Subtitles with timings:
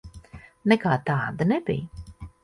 [0.71, 2.07] Nekā tāda nebija.